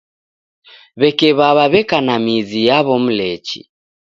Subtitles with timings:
[0.99, 3.59] W'eke w'aw'a w'eka na mizi yaw'o Mlechi.